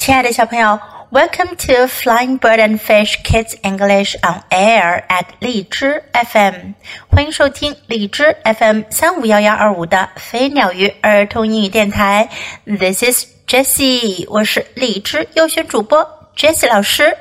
[0.00, 0.80] 亲爱的小朋友
[1.10, 6.72] ，Welcome to Flying Bird and Fish Kids English on Air at 荔枝 FM，
[7.10, 12.30] 欢迎收听荔枝 FM 三五幺幺二五的飞鸟鱼儿童英语电台。
[12.64, 16.02] This is Jessie，我是荔枝优选主播
[16.34, 17.14] Jessie 老师。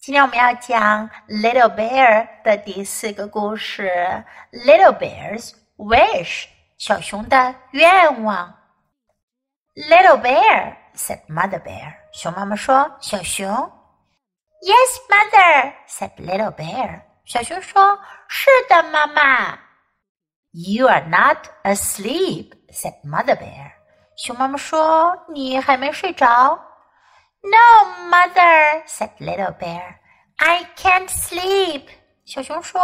[0.00, 3.88] 今天我们要讲 Little Bear 的第四个故事
[4.50, 6.46] ，Little Bear's Wish，
[6.76, 8.52] 小熊的愿望。
[9.75, 13.47] Little bear said Mother bear，熊妈妈说小熊。
[14.61, 19.57] Yes, mother said little bear，小熊说是的，妈妈。
[20.51, 23.71] You are not asleep said Mother bear，
[24.17, 26.59] 熊妈妈说你还没睡着。
[27.41, 29.95] No, mother said little bear,
[30.35, 31.87] I can't sleep。
[32.25, 32.79] 小熊说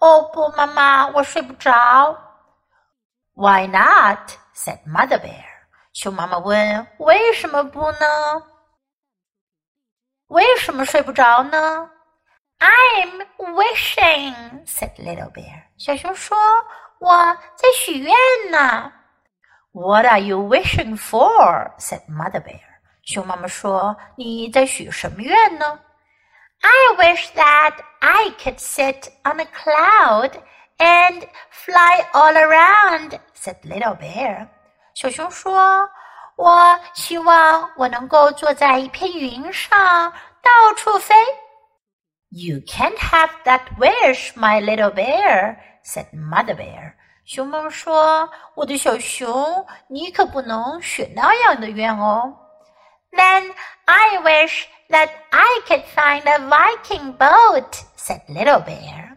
[0.00, 1.72] 哦不，妈妈，我睡不着。
[3.34, 5.49] Why not said Mother bear。
[5.92, 8.06] 熊妈妈问：“为什么不呢？
[10.28, 11.88] 为什么睡不着呢？”“
[12.58, 15.64] I'm wishing,” said Little Bear。
[15.78, 16.38] 小熊说：“
[17.00, 18.14] 我在许愿
[18.50, 18.92] 呢。”“
[19.72, 22.60] What are you wishing for?” said Mother Bear。
[23.04, 25.80] 熊妈妈说：“你在许什么愿呢？”“
[26.62, 30.32] I wish that I could sit on a cloud
[30.78, 34.48] and fly all around,” said Little Bear。
[35.00, 41.14] 小熊说：“我希望我能够坐在一片云上，到处飞。”
[42.30, 46.94] You can't have that wish, my little bear," said Mother Bear.
[47.24, 52.36] 熊猫说：“我的小熊，你可不能许那样的愿哦。”
[53.16, 53.52] Then
[53.86, 59.09] I wish that I could find a Viking boat," said Little Bear.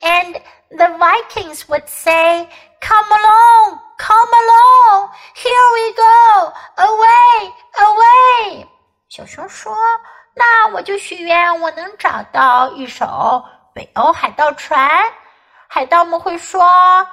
[0.00, 2.48] And the Vikings would say,
[2.80, 8.66] Come along, come along, here we go, away, away.
[9.10, 9.76] 小熊说：“
[10.34, 15.12] 那我就许愿，我能找到一艘北欧海盗船。
[15.68, 17.06] 海盗们会说：‘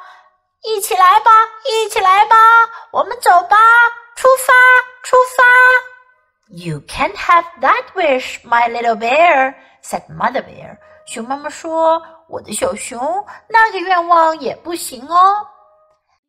[0.64, 1.32] 一起来吧，
[1.70, 2.36] 一起来吧，
[2.92, 3.58] 我们走吧，
[4.16, 4.54] 出发，
[5.04, 5.44] 出发。’
[6.50, 10.78] You can't have that wish, my little bear," said Mother Bear.
[11.06, 12.02] 熊妈妈说：“
[12.33, 12.99] 我的小熊，
[13.47, 15.47] 那个愿望也不行哦。”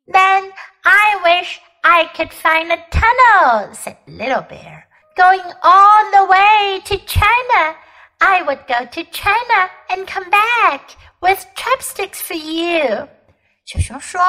[0.06, 4.84] Then I wish I could find a tunnel," said Little Bear.
[5.16, 7.76] "Going all the way to China.
[8.18, 10.80] I would go to China and come back
[11.20, 13.08] with chopsticks for you."
[13.64, 14.20] 小熊说：“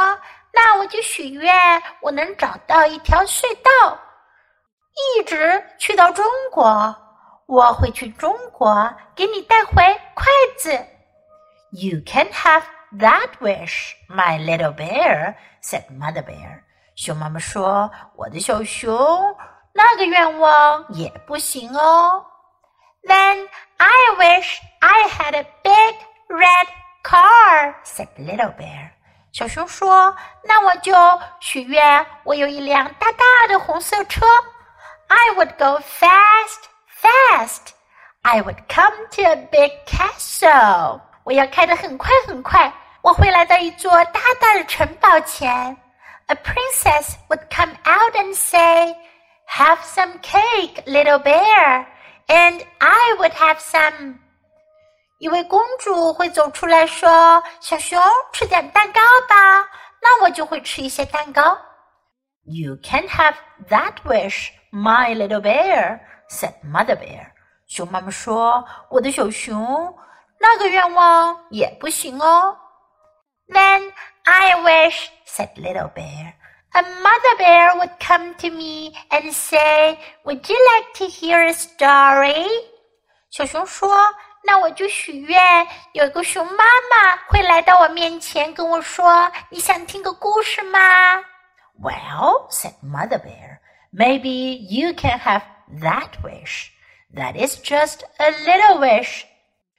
[0.55, 3.99] 那我就许愿，我能找到一条隧道，
[5.17, 6.95] 一直去到中国。
[7.47, 9.73] 我会去中国，给你带回
[10.13, 10.25] 筷
[10.57, 10.71] 子。”
[11.72, 12.64] You can have
[12.98, 16.62] that wish, my little bear," said Mother Bear.
[16.96, 19.36] 熊妈妈说：“我的小熊，
[19.72, 22.26] 那个愿望也不行哦。”
[23.08, 23.48] Then
[23.78, 25.96] I wish I had a big
[26.28, 26.66] red
[27.02, 28.91] car," said Little Bear.
[29.32, 30.92] 小熊说：“那我就
[31.38, 34.26] 许愿，我有一辆大大的红色车。
[35.06, 36.68] I would go fast,
[37.00, 37.72] fast.
[38.22, 41.00] I would come to a big castle.
[41.24, 42.72] 我要开得很快很快。
[43.02, 45.76] 我会来到一座大大的城堡前。
[46.26, 48.94] A princess would come out and say,
[49.48, 51.86] "Have some cake, little bear,"
[52.26, 54.18] and I would have some.
[55.18, 58.00] 一位公主会走出来说：“小熊，
[58.32, 59.68] 吃点蛋糕吧。”
[60.02, 61.58] 那我就会吃一些蛋糕。
[62.44, 63.34] You can't have
[63.68, 67.32] that wish, my little bear," said Mother Bear.
[67.66, 69.94] 熊妈妈说：“我的小熊。”
[70.38, 72.56] 那个愿望也不行哦。
[73.48, 73.92] Then
[74.24, 76.34] I wish, said Little Bear,
[76.72, 81.52] a mother bear would come to me and say, Would you like to hear a
[81.52, 82.46] story?
[83.30, 90.78] 小熊说：“那我就许愿，有个熊妈妈会来到我面前跟我说，你想听个故事吗？”
[91.80, 93.60] Well, said Mother Bear,
[93.92, 95.42] maybe you can have
[95.80, 96.71] that wish.
[97.15, 99.24] That is just a little wish.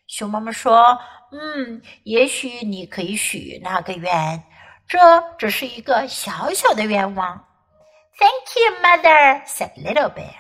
[0.06, 0.99] 熊妈妈说
[1.32, 4.43] ：“嗯，也许你可以许那个愿，
[4.88, 4.99] 这
[5.37, 7.44] 只是一个小小的愿望。”
[8.19, 10.35] Thank you, Mother," said Little Bear.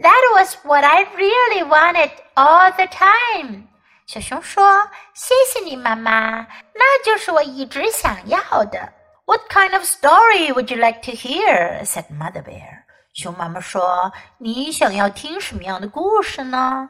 [0.00, 3.68] "That was what I really wanted all the time."
[4.06, 8.92] 小熊说：“谢谢你，妈妈，那就是我一直想要的。”
[9.24, 11.84] What kind of story would you like to hear?
[11.84, 12.82] said Mother Bear.
[13.14, 16.88] 熊妈妈说：“你想要听什么样的故事呢？”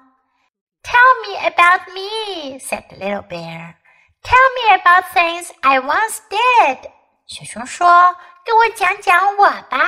[0.84, 3.76] Tell me about me," said the little bear.
[4.24, 6.90] "Tell me about things I once did."
[7.28, 8.16] 小熊说：“
[8.46, 9.80] 跟我讲讲我吧，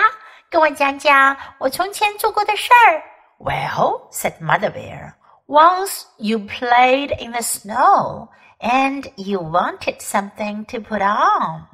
[0.49, 3.03] 跟我讲讲我从前做过的事儿。
[3.39, 5.13] Well, said Mother Bear,
[5.47, 8.27] once you played in the snow
[8.59, 11.67] and you wanted something to put on.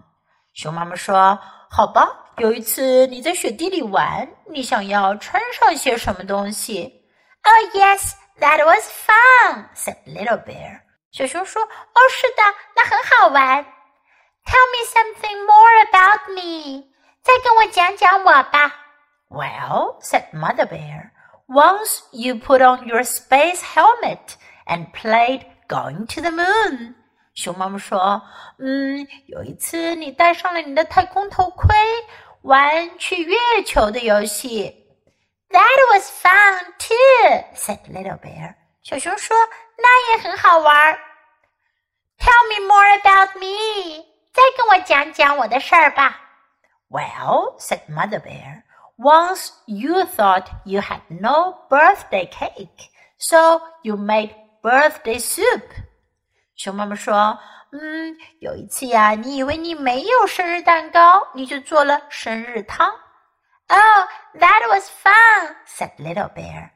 [0.53, 1.41] 熊妈妈说：“
[1.71, 2.07] 好吧，
[2.37, 7.01] 有一次你在雪地里玩，你想要穿上些什么东西。”
[7.43, 10.80] Oh yes, that was fun," said Little Bear.
[11.12, 12.42] 小熊说：“哦，是的，
[12.76, 13.64] 那很好玩。”
[14.46, 16.84] Tell me something more about me.
[17.22, 18.72] 再跟我讲讲我吧。
[19.28, 21.10] Well, said Mother Bear,
[21.46, 26.94] once you put on your space helmet and played going to the moon.
[27.34, 28.22] 熊妈妈说
[28.58, 31.74] ：“嗯，有一次你戴上了你的太空头盔，
[32.42, 34.76] 玩去月球的游戏。”
[35.49, 38.55] That was fun too," said Little Bear.
[38.83, 39.37] 小熊说：“
[39.77, 40.99] 那也很好玩。”
[42.19, 44.05] Tell me more about me.
[44.33, 46.19] 再跟我讲讲我的事儿吧。
[46.89, 48.63] well, said Mother Bear,
[48.97, 55.63] once you thought you had no birthday cake, so you made birthday soup.
[56.55, 62.91] 熊妈妈说：“嗯，有一次呀，你以为你没有生日蛋糕，你就做了生日汤。”
[63.69, 64.07] Oh,
[64.39, 66.71] that was fun, said Little Bear.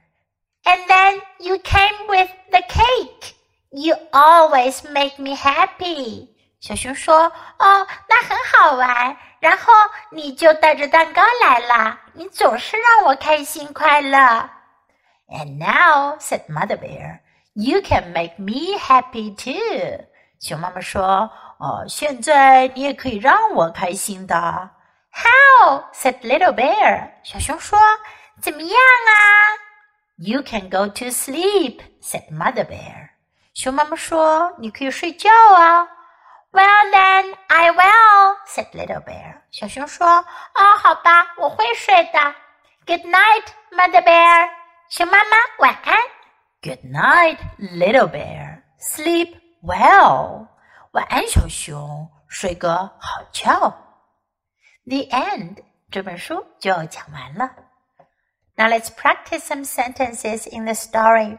[0.66, 3.36] And then you came with the cake.
[3.72, 6.30] You always make me happy.
[6.60, 9.16] 小熊说：“哦，那很好玩。
[9.40, 9.72] 然后
[10.12, 14.50] 你就带着蛋糕来了，你总是让我开心快乐。”
[15.30, 17.20] And now, said Mother Bear,
[17.54, 20.06] you can make me happy too.
[20.40, 24.72] 熊妈妈说：“哦，现在你也可以让我开心的。”
[25.15, 25.85] How?
[25.93, 27.11] said Little Bear.
[27.23, 27.79] 小熊说
[28.43, 29.15] ：“怎么样啊
[30.17, 33.11] ？”You can go to sleep, said Mother Bear.
[33.55, 35.87] 熊妈妈说：“你可以睡觉啊。”
[36.51, 39.41] Well then, I will," said Little Bear.
[39.51, 40.07] 小熊说
[40.55, 42.35] ：“哦，好吧，我会睡的。”
[42.87, 44.51] Good night, Mother Bear.
[44.89, 45.97] 熊妈妈晚安。
[46.61, 48.63] Good night, Little Bear.
[48.81, 50.49] Sleep well.
[50.93, 53.75] 晚安，小熊，睡个好觉。
[54.86, 55.64] The end.
[55.92, 57.56] 这本书就讲完了。
[58.56, 61.38] Now let's practice some sentences in the story.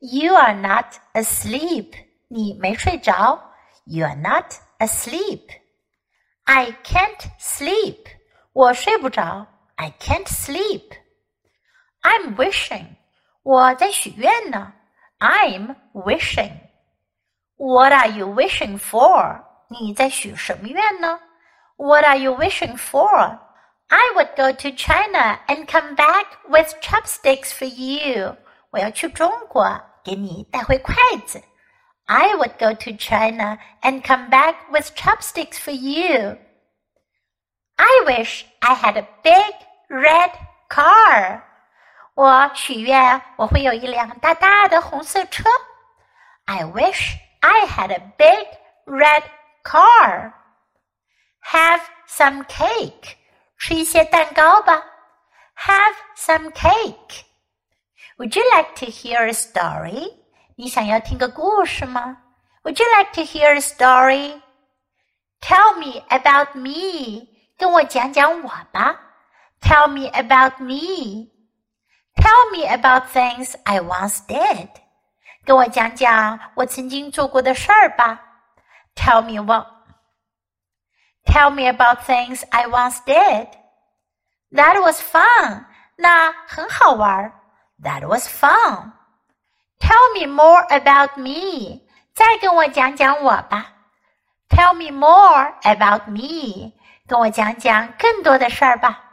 [0.00, 1.92] You are not asleep.
[2.28, 3.48] 你没睡着。
[3.90, 5.50] you are not asleep.
[6.46, 8.06] I can't sleep.
[8.52, 9.46] 我睡不着。
[9.76, 10.92] I can't sleep.
[12.02, 12.96] I'm wishing.
[13.42, 14.74] 我在许愿呢。
[15.18, 16.52] I'm wishing.
[17.56, 19.42] What are you wishing for?
[19.68, 21.18] 你在许什么愿呢
[21.76, 23.38] ？What are you wishing for?
[23.88, 28.36] I would go to China and come back with chopsticks for you.
[28.70, 30.94] 我要去中国，给你带回筷
[31.26, 31.42] 子。
[32.06, 36.38] I would go to China and come back with chopsticks for you.
[37.76, 39.54] I wish I had a big
[39.88, 40.32] red
[40.68, 41.42] car.
[42.14, 45.44] 我许愿我会有一辆大大的红色车。
[46.46, 48.48] I wish I had a big
[48.86, 49.22] red
[49.62, 50.32] car.
[51.52, 53.16] Have some cake.
[53.58, 54.82] 吃一些蛋糕吧。
[55.56, 57.24] Have some cake.
[58.18, 60.12] Would you like to hear a story?
[60.56, 62.18] 你想要听个故事吗？
[62.64, 64.40] Would you like to hear a story?
[65.40, 67.28] Tell me about me.
[67.56, 69.00] 跟我讲讲我吧。
[69.60, 71.30] Tell me about me.
[72.14, 74.68] Tell me about things I once did.
[75.44, 78.20] 跟我讲讲我曾经做过的事儿吧。
[78.94, 79.71] Tell me what.
[81.26, 83.48] Tell me about things I once did.
[84.52, 85.66] That was fun.
[85.96, 87.32] 那很好玩。
[87.82, 88.92] That was fun.
[89.78, 91.82] Tell me more about me.
[92.14, 93.72] 再跟我讲讲我吧。
[94.48, 96.72] Tell me more about me.
[97.06, 99.04] 跟我讲讲更多的事儿吧。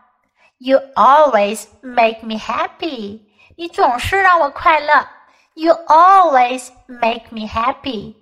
[0.58, 3.22] You always make me happy.
[3.58, 5.08] 你总是让我快乐。
[5.54, 8.16] You always make me happy.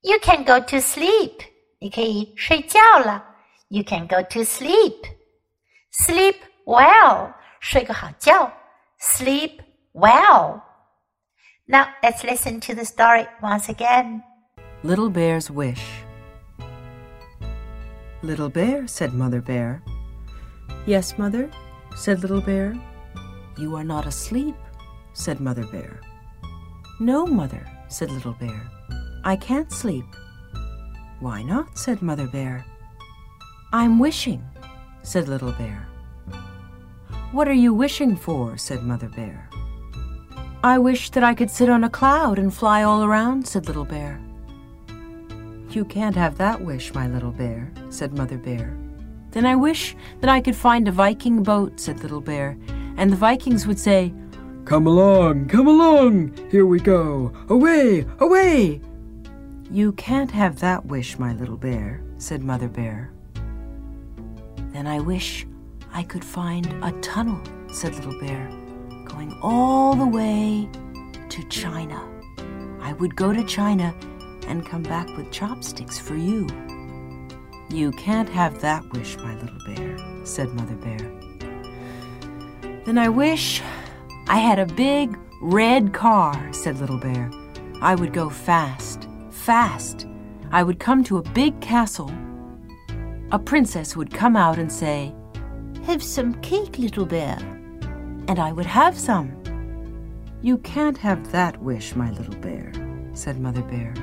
[0.00, 1.40] You can go to sleep.
[1.80, 3.24] 你可以睡觉了。
[3.68, 5.04] You can go to sleep.
[5.92, 7.32] Sleep well.
[7.60, 8.52] 睡个好觉。
[9.00, 9.60] Sleep
[9.92, 10.60] well.
[11.66, 14.22] Now let's listen to the story once again.
[14.82, 15.82] Little Bear's Wish.
[18.22, 19.82] Little Bear, said Mother Bear.
[20.86, 21.50] Yes, Mother,
[21.96, 22.74] said Little Bear.
[23.56, 24.54] You are not asleep,
[25.12, 26.00] said Mother Bear.
[26.98, 28.60] No, Mother, said Little Bear.
[29.24, 30.04] I can't sleep.
[31.21, 31.77] Why not?
[31.77, 32.65] said Mother Bear.
[33.71, 34.43] I'm wishing,
[35.03, 35.87] said Little Bear.
[37.31, 38.57] What are you wishing for?
[38.57, 39.47] said Mother Bear.
[40.63, 43.85] I wish that I could sit on a cloud and fly all around, said Little
[43.85, 44.19] Bear.
[45.69, 48.75] You can't have that wish, my little bear, said Mother Bear.
[49.29, 52.57] Then I wish that I could find a Viking boat, said Little Bear,
[52.97, 54.13] and the Vikings would say,
[54.65, 58.81] Come along, come along, here we go, away, away.
[59.71, 63.13] You can't have that wish, my little bear, said Mother Bear.
[64.73, 65.47] Then I wish
[65.93, 68.49] I could find a tunnel, said Little Bear,
[69.05, 70.67] going all the way
[71.29, 72.05] to China.
[72.81, 73.95] I would go to China
[74.45, 76.47] and come back with chopsticks for you.
[77.69, 80.99] You can't have that wish, my little bear, said Mother Bear.
[82.83, 83.61] Then I wish
[84.27, 87.31] I had a big red car, said Little Bear.
[87.81, 89.07] I would go fast,
[89.41, 90.07] fast.
[90.51, 92.11] I would come to a big castle.
[93.31, 95.15] A princess would come out and say,
[95.83, 97.37] Have some cake, Little Bear.
[98.27, 99.35] And I would have some.
[100.43, 102.71] You can't have that wish, my little bear,
[103.13, 103.93] said Mother Bear.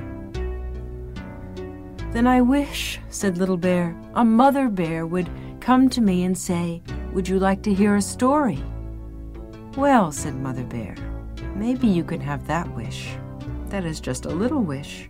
[2.12, 5.30] Then I wish, said Little Bear, a mother bear would
[5.60, 8.62] come to me and say, Would you like to hear a story?
[9.76, 10.96] Well, said Mother Bear,
[11.54, 13.10] maybe you can have that wish.
[13.66, 15.08] That is just a little wish.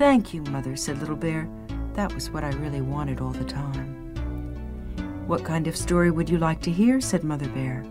[0.00, 1.46] Thank you, Mother, said Little Bear.
[1.92, 4.14] That was what I really wanted all the time.
[5.26, 7.02] What kind of story would you like to hear?
[7.02, 7.84] said Mother Bear.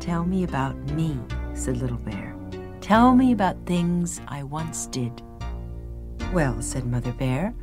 [0.00, 1.16] Tell me about me,
[1.54, 2.34] said Little Bear.
[2.80, 5.22] Tell me about things I once did.
[6.32, 7.54] Well, said Mother Bear,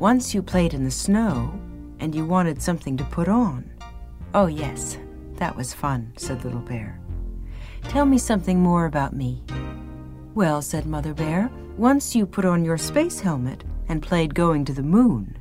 [0.00, 1.54] once you played in the snow
[2.00, 3.70] and you wanted something to put on.
[4.34, 4.98] Oh, yes,
[5.36, 7.00] that was fun, said Little Bear.
[7.84, 9.44] Tell me something more about me.
[10.34, 14.72] Well, said Mother Bear, once you put on your space helmet and played going to
[14.72, 15.38] the moon.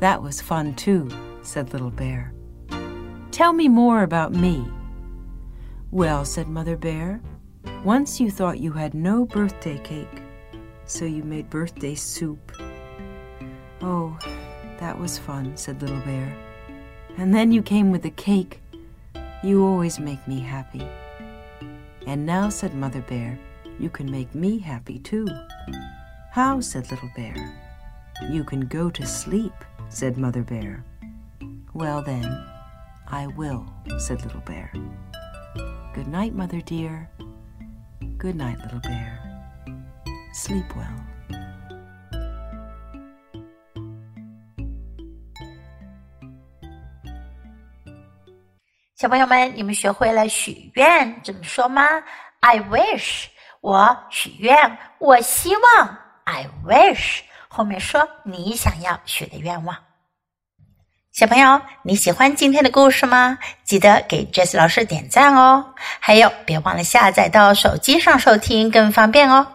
[0.00, 1.08] That was fun, too,
[1.42, 2.32] said Little Bear.
[3.30, 4.66] Tell me more about me.
[5.90, 7.20] Well, said Mother Bear,
[7.84, 10.22] once you thought you had no birthday cake
[10.86, 12.52] so you made birthday soup.
[13.82, 14.16] Oh,
[14.78, 16.36] that was fun, said Little Bear.
[17.18, 18.60] And then you came with the cake.
[19.42, 20.86] You always make me happy.
[22.06, 23.38] And now, said Mother Bear,
[23.79, 25.27] you can make me happy too.
[26.31, 26.61] How?
[26.61, 27.35] said Little Bear.
[28.29, 29.53] You can go to sleep,
[29.89, 30.83] said Mother Bear.
[31.73, 32.25] Well then,
[33.07, 33.65] I will,
[33.97, 34.71] said Little Bear.
[35.93, 37.09] Good night, Mother dear.
[38.17, 39.19] Good night, Little Bear.
[40.33, 40.87] Sleep well.
[48.95, 51.81] 小朋友们，你们学会了许愿怎么说吗？
[52.41, 53.29] I wish，
[53.66, 55.98] 我许愿，我希望。
[56.22, 59.76] I wish，后面说你想要许的愿望。
[61.10, 63.38] 小朋友，你喜欢今天的故事吗？
[63.64, 65.74] 记得给 Jess 老师点赞哦！
[65.98, 69.48] 还有，别忘了下载到手机上收听，更方便哦。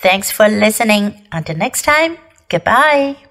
[0.00, 1.12] Thanks for listening.
[1.30, 2.16] Until next time,
[2.48, 3.29] goodbye.